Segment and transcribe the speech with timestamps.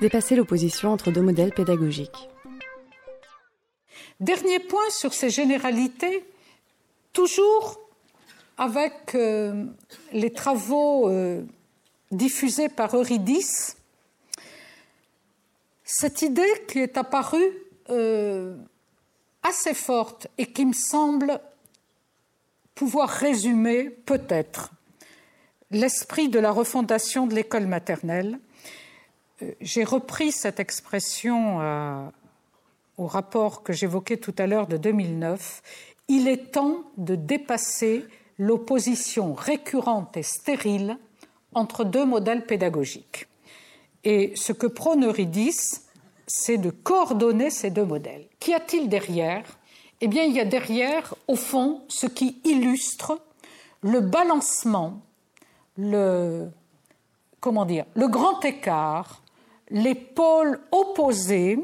[0.00, 2.28] Dépasser l'opposition entre deux modèles pédagogiques.
[4.20, 6.24] Dernier point sur ces généralités,
[7.12, 7.80] toujours
[8.58, 9.66] avec euh,
[10.12, 11.42] les travaux euh,
[12.10, 13.76] diffusés par Eurydice,
[15.84, 17.52] cette idée qui est apparue
[17.90, 18.56] euh,
[19.42, 21.40] assez forte et qui me semble
[22.74, 24.70] pouvoir résumer peut-être
[25.70, 28.38] l'esprit de la refondation de l'école maternelle.
[29.60, 32.10] J'ai repris cette expression
[32.96, 35.62] au rapport que j'évoquais tout à l'heure de 2009.
[36.08, 38.04] Il est temps de dépasser
[38.38, 40.98] l'opposition récurrente et stérile
[41.54, 43.26] entre deux modèles pédagogiques.
[44.04, 45.86] Et ce que prône Eurydice,
[46.26, 48.26] c'est de coordonner ces deux modèles.
[48.38, 49.44] Qu'y a-t-il derrière?
[50.00, 53.20] Eh bien, il y a derrière, au fond, ce qui illustre
[53.80, 55.00] le balancement,
[55.76, 56.48] le,
[57.40, 59.22] comment dire, le grand écart,
[59.70, 61.58] les pôles opposés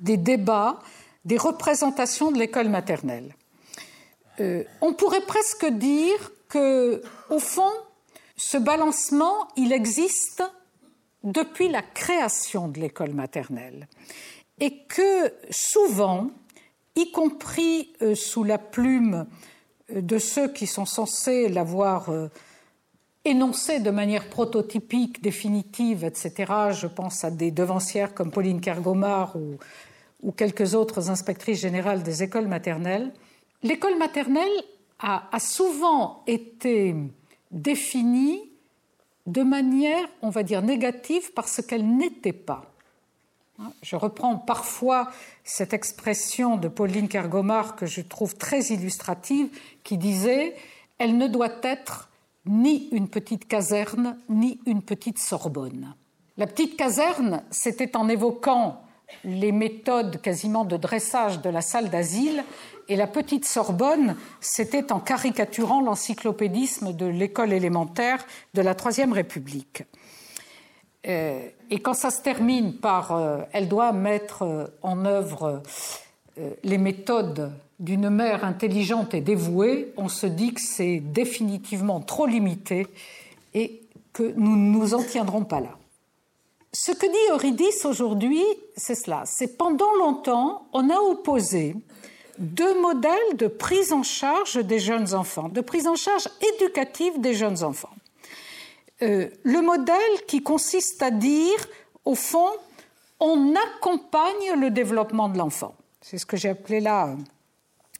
[0.00, 0.80] des débats,
[1.24, 3.34] des représentations de l'école maternelle.
[4.40, 7.72] Euh, on pourrait presque dire que, au fond,
[8.36, 10.42] ce balancement, il existe
[11.24, 13.88] depuis la création de l'école maternelle
[14.60, 16.30] et que souvent,
[16.94, 19.26] y compris euh, sous la plume
[19.90, 22.10] euh, de ceux qui sont censés l'avoir
[23.28, 30.32] énoncé de manière prototypique, définitive, etc., je pense à des devancières comme Pauline Kergomar ou,
[30.32, 33.12] quelques autres inspectrices générales des écoles maternelles,
[33.62, 34.50] l'école maternelle
[34.98, 36.94] a, souvent été
[37.52, 38.50] définie
[39.26, 42.64] de manière, on va dire, négative parce qu'elle n'était pas.
[43.82, 45.10] Je reprends parfois
[45.44, 49.48] cette expression de Pauline Kergomar que je trouve très illustrative,
[49.84, 50.56] qui disait
[50.98, 52.07] Elle ne doit être
[52.48, 55.94] ni une petite caserne, ni une petite Sorbonne.
[56.36, 58.82] La petite caserne, c'était en évoquant
[59.24, 62.44] les méthodes quasiment de dressage de la salle d'asile
[62.88, 69.84] et la petite Sorbonne, c'était en caricaturant l'encyclopédisme de l'école élémentaire de la Troisième République.
[71.06, 75.62] Euh, et quand ça se termine par euh, elle doit mettre euh, en œuvre
[76.62, 82.86] les méthodes d'une mère intelligente et dévouée, on se dit que c'est définitivement trop limité
[83.54, 83.80] et
[84.12, 85.76] que nous ne nous en tiendrons pas là.
[86.72, 88.42] Ce que dit Eurydice aujourd'hui,
[88.76, 89.22] c'est cela.
[89.24, 91.76] C'est pendant longtemps, on a opposé
[92.38, 97.34] deux modèles de prise en charge des jeunes enfants, de prise en charge éducative des
[97.34, 97.90] jeunes enfants.
[99.02, 101.66] Euh, le modèle qui consiste à dire,
[102.04, 102.50] au fond,
[103.20, 105.74] on accompagne le développement de l'enfant.
[106.00, 107.16] C'est ce que j'ai appelé là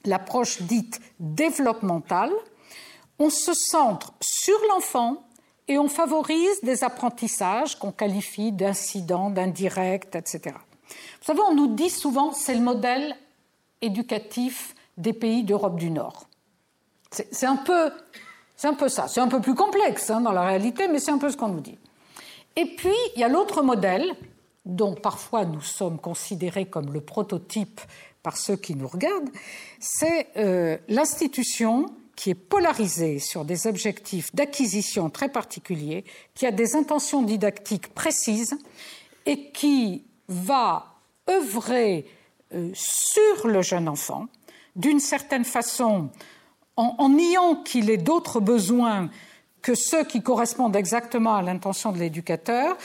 [0.09, 2.33] l'approche dite développementale.
[3.19, 5.25] On se centre sur l'enfant
[5.69, 10.57] et on favorise des apprentissages qu'on qualifie d'incidents, d'indirects, etc.
[10.89, 13.17] Vous savez, on nous dit souvent c'est le modèle
[13.83, 16.27] éducatif des pays d'Europe du Nord.
[17.11, 17.91] C'est un peu,
[18.65, 19.09] un peu ça.
[19.09, 21.49] C'est un peu plus complexe hein, dans la réalité, mais c'est un peu ce qu'on
[21.49, 21.79] nous dit.
[22.57, 24.15] Et puis il y a l'autre modèle
[24.65, 27.81] dont parfois nous sommes considérés comme le prototype
[28.23, 29.31] par ceux qui nous regardent,
[29.81, 31.87] c'est euh, l'institution
[32.17, 38.59] qui est polarisée sur des objectifs d'acquisition très particuliers, qui a des intentions didactiques précises
[39.25, 40.97] et qui va
[41.31, 42.07] œuvrer
[42.55, 44.27] euh, sur le jeune enfant,
[44.75, 46.11] d'une certaine façon,
[46.77, 49.11] en, niant qu'il ait d'autres besoins
[49.69, 52.77] que ceux qui correspondent exactement à l'intention de l'éducateur,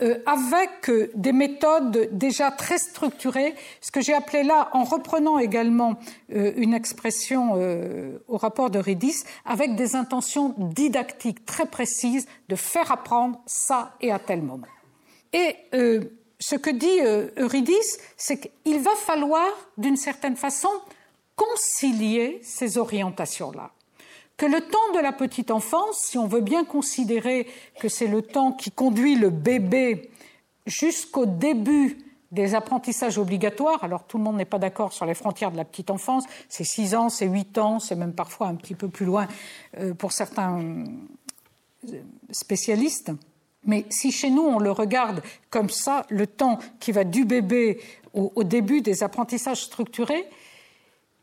[0.00, 5.38] euh, avec euh, des méthodes déjà très structurées, ce que j'ai appelé là, en reprenant
[5.38, 5.94] également
[6.28, 7.52] une expression
[8.26, 14.10] au rapport de Ridis, avec des intentions didactiques très précises de faire apprendre ça et
[14.10, 14.66] à tel moment.
[15.32, 15.56] Et
[16.42, 19.48] ce que dit euh, Eurydice, c'est qu'il va falloir,
[19.78, 20.68] d'une certaine façon,
[21.36, 23.70] concilier ces orientations-là.
[24.42, 27.46] Que le temps de la petite enfance, si on veut bien considérer
[27.78, 30.10] que c'est le temps qui conduit le bébé
[30.66, 31.96] jusqu'au début
[32.32, 35.64] des apprentissages obligatoires, alors tout le monde n'est pas d'accord sur les frontières de la
[35.64, 39.06] petite enfance, c'est 6 ans, c'est 8 ans, c'est même parfois un petit peu plus
[39.06, 39.28] loin
[39.78, 42.00] euh, pour certains euh,
[42.32, 43.12] spécialistes.
[43.64, 47.80] Mais si chez nous on le regarde comme ça, le temps qui va du bébé
[48.12, 50.28] au, début des apprentissages structurés,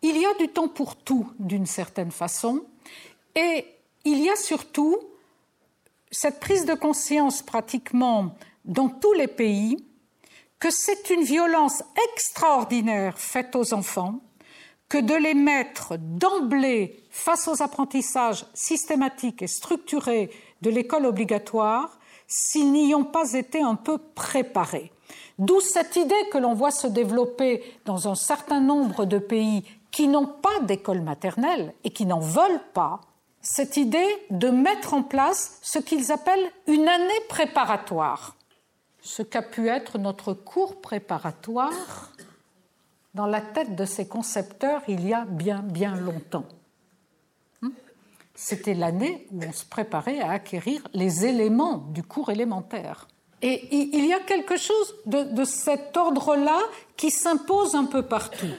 [0.04, 2.63] il y a du temps pour tout d'une certaine façon,
[3.39, 3.65] et
[4.03, 4.97] il y a surtout
[6.12, 9.86] cette prise de conscience pratiquement dans tous les pays
[10.59, 11.81] que c'est une violence
[12.12, 14.19] extraordinaire faite aux enfants
[14.89, 20.31] que de les mettre d'emblée face aux apprentissages systématiques et structurés
[20.62, 21.97] de l'école obligatoire
[22.27, 24.91] s'ils n'y ont pas été un peu préparés.
[25.38, 30.07] D'où cette idée que l'on voit se développer dans un certain nombre de pays qui
[30.07, 33.00] n'ont pas d'école maternelle et qui n'en veulent pas,
[33.41, 38.36] cette idée de mettre en place ce qu'ils appellent une année préparatoire,
[39.01, 42.12] ce qu'a pu être notre cours préparatoire
[43.13, 46.45] dans la tête de ces concepteurs il y a bien bien longtemps.
[47.62, 47.69] Hmm?
[48.36, 53.07] C'était l'année où on se préparait à acquérir les éléments du cours élémentaire.
[53.41, 56.59] Et il y a quelque chose de, de cet ordre-là
[56.97, 58.51] qui s'impose un peu partout.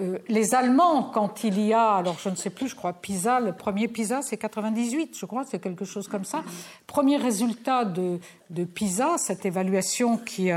[0.00, 3.40] Euh, les Allemands, quand il y a, alors je ne sais plus, je crois, PISA,
[3.40, 6.42] le premier PISA, c'est 98, je crois, c'est quelque chose comme ça.
[6.86, 8.18] Premier résultat de,
[8.64, 10.50] PISA, cette évaluation qui,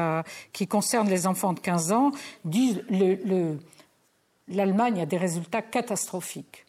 [0.67, 2.11] concerne les enfants de 15 ans,
[2.45, 2.81] dit
[4.47, 6.65] l'Allemagne a des résultats catastrophiques.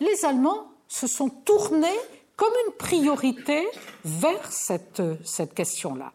[0.00, 1.98] Les Allemands se sont tournés
[2.36, 3.66] comme une priorité
[4.04, 6.12] vers cette question-là.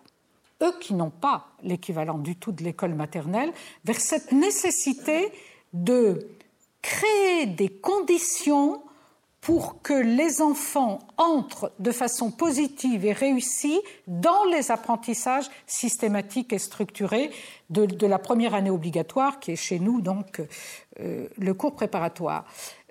[0.61, 3.51] Eux qui n'ont pas l'équivalent du tout de l'école maternelle,
[3.83, 5.31] vers cette nécessité
[5.73, 6.27] de
[6.81, 8.81] créer des conditions
[9.41, 16.59] pour que les enfants entrent de façon positive et réussie dans les apprentissages systématiques et
[16.59, 17.31] structurés
[17.71, 20.41] de, la première année obligatoire, qui est chez nous donc
[20.99, 22.45] euh, le cours préparatoire.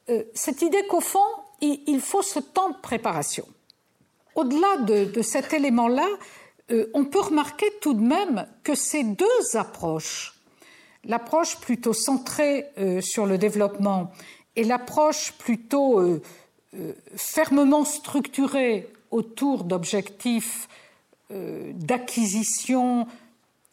[0.09, 1.19] Euh, cette idée qu'au fond,
[1.61, 3.47] il, faut ce temps de préparation.
[4.35, 6.09] Au-delà de, cet élément-là,
[6.73, 10.40] euh, on peut remarquer tout de même que ces deux approches
[11.05, 14.11] l'approche plutôt centrée euh, sur le développement
[14.57, 16.23] et l'approche plutôt euh,
[16.75, 20.69] euh, fermement structurée autour d'objectifs
[21.33, 23.07] d'acquisition,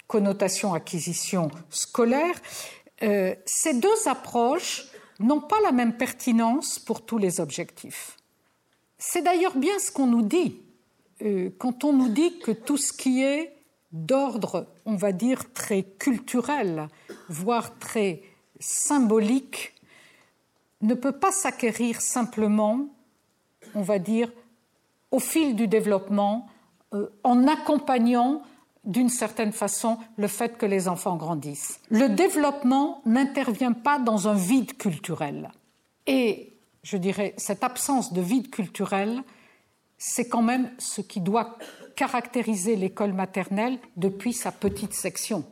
[0.05, 2.35] connotation acquisition scolaire,
[2.99, 4.85] ces deux approches
[5.19, 8.15] n'ont pas la même pertinence pour tous les objectifs.
[8.99, 10.61] C'est d'ailleurs bien ce qu'on nous dit
[11.57, 13.56] quand on nous dit que tout ce qui est
[13.91, 16.87] d'ordre, on va dire, très culturel,
[17.29, 18.21] voire très
[18.59, 19.73] symbolique,
[20.81, 22.87] ne peut pas s'acquérir simplement,
[23.73, 24.31] on va dire,
[25.11, 26.47] au fil du développement,
[26.93, 28.41] euh, en accompagnant
[28.83, 31.81] d'une certaine façon le fait que les enfants grandissent.
[31.89, 35.51] Le développement n'intervient pas dans un vide culturel.
[36.05, 36.53] Et
[36.83, 39.23] je dirais, cette absence de vide culturel,
[39.97, 41.57] c'est quand même ce qui doit
[41.95, 45.43] caractériser l'école maternelle depuis sa petite section.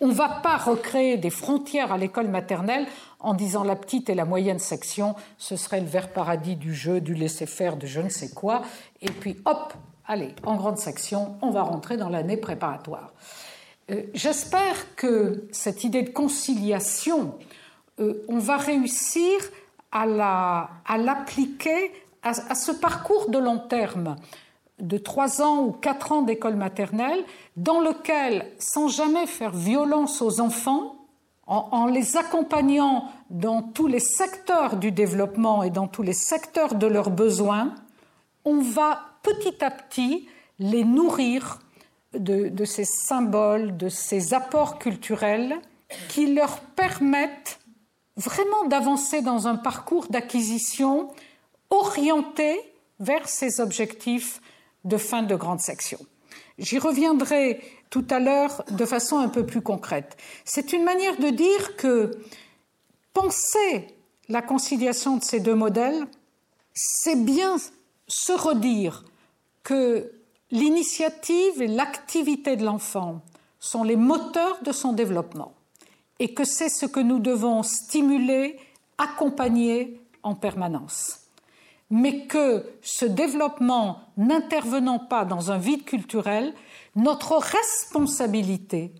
[0.00, 2.86] On ne va pas recréer des frontières à l'école maternelle
[3.20, 7.00] en disant la petite et la moyenne section, ce serait le vert paradis du jeu,
[7.00, 8.62] du laisser-faire, de je ne sais quoi,
[9.00, 9.72] et puis hop,
[10.06, 13.12] allez, en grande section, on va rentrer dans l'année préparatoire.
[13.90, 17.38] Euh, j'espère que cette idée de conciliation,
[18.00, 19.38] euh, on va réussir
[19.92, 20.04] à
[20.98, 24.16] l'appliquer à, à, ce parcours de long terme
[24.78, 27.24] de trois ans ou quatre ans d'école maternelle,
[27.56, 30.96] dans lequel, sans jamais faire violence aux enfants,
[31.48, 36.88] en, les accompagnant dans tous les secteurs du développement et dans tous les secteurs de
[36.88, 37.72] leurs besoins,
[38.44, 40.28] on va petit à petit
[40.58, 41.60] les nourrir
[42.14, 45.54] de, de ces symboles, de ces apports culturels
[46.08, 47.60] qui leur permettent
[48.16, 51.10] vraiment d'avancer dans un parcours d'acquisition
[51.70, 52.60] orienté
[53.00, 54.40] vers ces objectifs
[54.84, 55.98] de fin de grande section.
[56.58, 57.60] J'y reviendrai
[57.90, 60.16] tout à l'heure de façon un peu plus concrète.
[60.44, 62.10] C'est une manière de dire que
[63.12, 63.88] penser
[64.28, 66.06] la conciliation de ces deux modèles,
[66.72, 67.56] c'est bien
[68.08, 69.04] se redire
[69.62, 70.12] que
[70.50, 73.20] l'initiative et l'activité de l'enfant
[73.58, 75.52] sont les moteurs de son développement
[76.18, 78.58] et que c'est ce que nous devons stimuler,
[78.98, 81.25] accompagner en permanence
[81.90, 86.52] mais que ce développement n'intervenant pas dans un vide culturel,
[86.96, 88.92] notre responsabilité,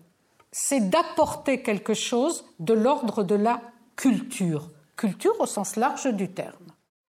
[0.51, 3.61] c'est d'apporter quelque chose de l'ordre de la
[3.95, 6.55] culture, culture au sens large du terme.